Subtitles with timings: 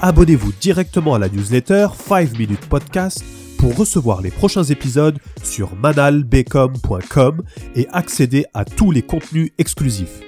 [0.00, 3.24] abonnez-vous directement à la newsletter 5 Minutes Podcast
[3.58, 7.42] pour recevoir les prochains épisodes sur manalbecom.com
[7.74, 10.20] et accéder à tous les contenus exclusifs.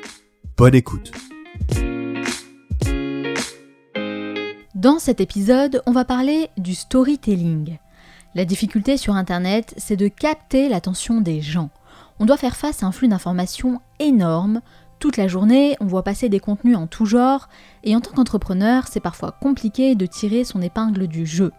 [0.56, 1.12] Bonne écoute.
[4.74, 7.78] Dans cet épisode, on va parler du storytelling.
[8.34, 11.70] La difficulté sur Internet, c'est de capter l'attention des gens.
[12.18, 14.60] On doit faire face à un flux d'informations énorme,
[15.00, 17.48] toute la journée, on voit passer des contenus en tout genre,
[17.82, 21.52] et en tant qu'entrepreneur, c'est parfois compliqué de tirer son épingle du jeu.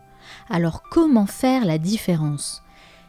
[0.49, 2.61] Alors comment faire la différence?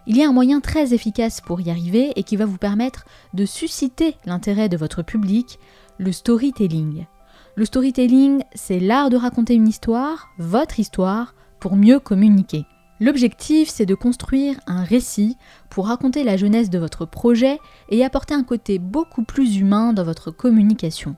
[0.07, 3.05] Il y a un moyen très efficace pour y arriver et qui va vous permettre
[3.35, 5.61] de susciter l'intérêt de votre public,
[5.99, 7.07] le storytelling.
[7.55, 12.65] Le storytelling, c'est l'art de raconter une histoire, votre histoire, pour mieux communiquer.
[13.03, 15.37] L'objectif, c'est de construire un récit
[15.71, 20.05] pour raconter la jeunesse de votre projet et apporter un côté beaucoup plus humain dans
[20.05, 21.17] votre communication.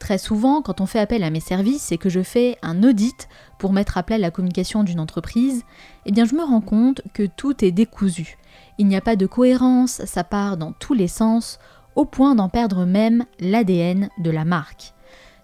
[0.00, 3.28] Très souvent, quand on fait appel à mes services et que je fais un audit
[3.60, 5.62] pour mettre à plat la communication d'une entreprise,
[6.06, 8.36] eh bien je me rends compte que tout est décousu.
[8.78, 11.60] Il n'y a pas de cohérence, ça part dans tous les sens,
[11.94, 14.92] au point d'en perdre même l'ADN de la marque.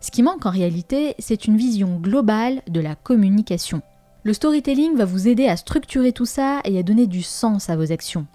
[0.00, 3.80] Ce qui manque en réalité, c'est une vision globale de la communication.
[4.24, 7.74] Le storytelling va vous aider à structurer tout ça et à donner du sens à
[7.74, 8.26] vos actions.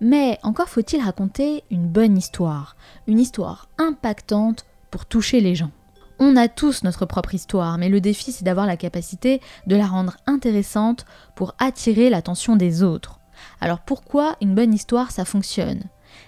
[0.00, 2.76] Mais encore faut-il raconter une bonne histoire,
[3.08, 5.72] une histoire impactante pour toucher les gens.
[6.20, 9.88] On a tous notre propre histoire, mais le défi c'est d'avoir la capacité de la
[9.88, 11.04] rendre intéressante
[11.34, 13.18] pour attirer l'attention des autres.
[13.60, 15.82] Alors pourquoi une bonne histoire ça fonctionne?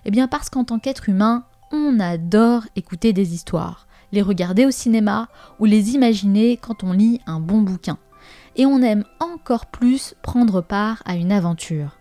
[0.05, 4.73] Eh bien parce qu'en tant qu'être humain, on adore écouter des histoires, les regarder au
[4.73, 5.29] cinéma
[5.61, 7.99] ou les imaginer quand on lit un bon bouquin
[8.57, 11.99] et on aime encore plus prendre part à une aventure.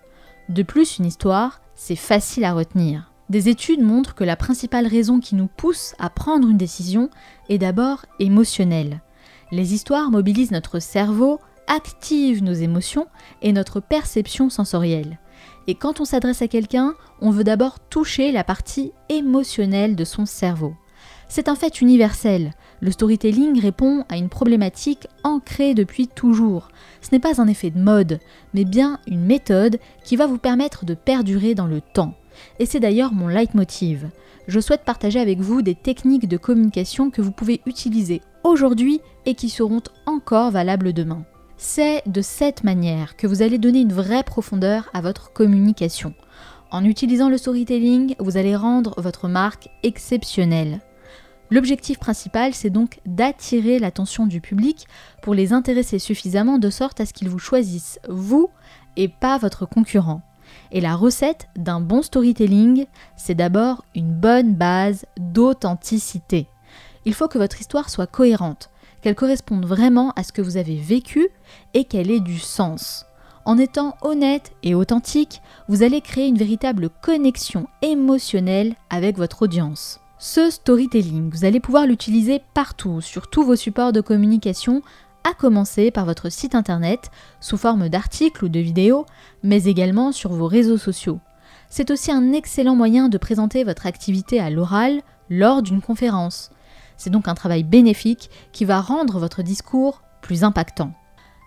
[0.49, 3.11] De plus, une histoire, c'est facile à retenir.
[3.29, 7.09] Des études montrent que la principale raison qui nous pousse à prendre une décision
[7.49, 9.01] est d'abord émotionnelle.
[9.51, 13.07] Les histoires mobilisent notre cerveau, activent nos émotions
[13.41, 15.19] et notre perception sensorielle.
[15.67, 20.25] Et quand on s'adresse à quelqu'un, on veut d'abord toucher la partie émotionnelle de son
[20.25, 20.75] cerveau.
[21.27, 22.53] C'est un fait universel.
[22.81, 26.69] Le storytelling répond à une problématique ancrée depuis toujours.
[27.01, 28.19] Ce n'est pas un effet de mode,
[28.53, 32.13] mais bien une méthode qui va vous permettre de perdurer dans le temps.
[32.59, 34.09] Et c'est d'ailleurs mon leitmotiv.
[34.47, 39.33] Je souhaite partager avec vous des techniques de communication que vous pouvez utiliser aujourd'hui et
[39.33, 41.25] qui seront encore valables demain.
[41.57, 46.13] C'est de cette manière que vous allez donner une vraie profondeur à votre communication.
[46.71, 50.81] En utilisant le storytelling, vous allez rendre votre marque exceptionnelle.
[51.51, 54.87] L'objectif principal, c'est donc d'attirer l'attention du public
[55.21, 58.49] pour les intéresser suffisamment de sorte à ce qu'ils vous choisissent, vous,
[58.97, 60.21] et pas votre concurrent.
[60.71, 62.85] Et la recette d'un bon storytelling,
[63.15, 66.47] c'est d'abord une bonne base d'authenticité.
[67.05, 70.77] Il faut que votre histoire soit cohérente, qu'elle corresponde vraiment à ce que vous avez
[70.77, 71.27] vécu
[71.75, 73.05] et qu'elle ait du sens.
[73.45, 79.99] En étant honnête et authentique, vous allez créer une véritable connexion émotionnelle avec votre audience.
[80.17, 84.81] Ce storytelling, vous allez pouvoir l'utiliser partout, sur tous vos supports de communication,
[85.25, 87.11] à commencer par votre site internet,
[87.41, 89.05] sous forme d'articles ou de vidéos,
[89.43, 91.19] mais également sur vos réseaux sociaux.
[91.69, 96.49] C'est aussi un excellent moyen de présenter votre activité à l'oral lors d'une conférence.
[96.95, 100.93] C'est donc un travail bénéfique qui va rendre votre discours plus impactant.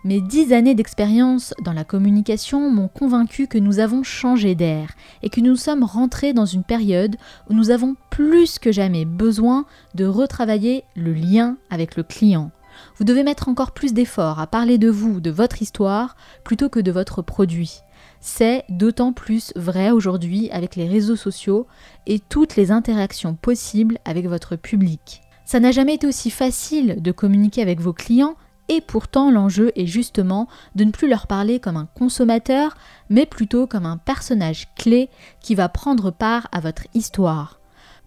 [0.04, 4.90] Mes dix années d'expérience dans la communication m'ont convaincu que nous avons changé d'air
[5.24, 7.16] et que nous sommes rentrés dans une période
[7.50, 9.66] où nous avons plus que jamais besoin
[9.96, 12.52] de retravailler le lien avec le client.
[12.96, 16.78] Vous devez mettre encore plus d'efforts à parler de vous, de votre histoire, plutôt que
[16.78, 17.80] de votre produit.
[18.20, 21.66] C'est d'autant plus vrai aujourd'hui avec les réseaux sociaux
[22.06, 25.22] et toutes les interactions possibles avec votre public.
[25.44, 28.36] Ça n'a jamais été aussi facile de communiquer avec vos clients
[28.68, 32.76] et pourtant, l'enjeu est justement de ne plus leur parler comme un consommateur,
[33.08, 35.08] mais plutôt comme un personnage clé
[35.40, 37.60] qui va prendre part à votre histoire.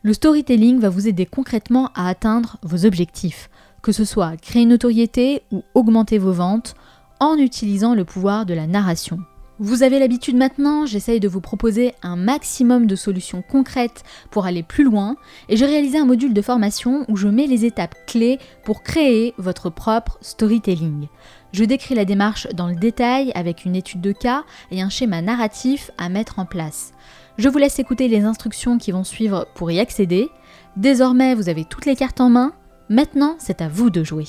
[0.03, 3.49] Le storytelling va vous aider concrètement à atteindre vos objectifs,
[3.81, 6.75] que ce soit créer une notoriété ou augmenter vos ventes,
[7.19, 9.19] en utilisant le pouvoir de la narration.
[9.63, 14.63] Vous avez l'habitude maintenant, j'essaye de vous proposer un maximum de solutions concrètes pour aller
[14.63, 15.17] plus loin
[15.49, 19.35] et j'ai réalisé un module de formation où je mets les étapes clés pour créer
[19.37, 21.09] votre propre storytelling.
[21.51, 25.21] Je décris la démarche dans le détail avec une étude de cas et un schéma
[25.21, 26.93] narratif à mettre en place.
[27.37, 30.31] Je vous laisse écouter les instructions qui vont suivre pour y accéder.
[30.75, 32.53] Désormais, vous avez toutes les cartes en main.
[32.89, 34.25] Maintenant, c'est à vous de jouer.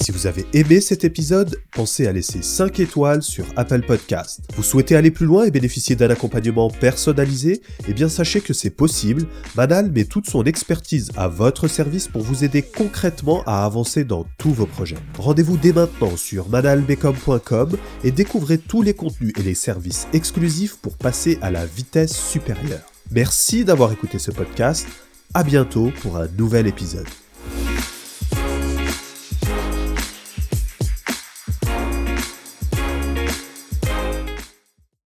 [0.00, 4.40] Si vous avez aimé cet épisode, pensez à laisser 5 étoiles sur Apple Podcast.
[4.56, 7.60] Vous souhaitez aller plus loin et bénéficier d'un accompagnement personnalisé?
[7.86, 9.26] Eh bien sachez que c'est possible.
[9.56, 14.24] Manal met toute son expertise à votre service pour vous aider concrètement à avancer dans
[14.38, 14.96] tous vos projets.
[15.18, 20.96] Rendez-vous dès maintenant sur manalbecom.com et découvrez tous les contenus et les services exclusifs pour
[20.96, 22.90] passer à la vitesse supérieure.
[23.10, 24.86] Merci d'avoir écouté ce podcast.
[25.34, 27.06] À bientôt pour un nouvel épisode.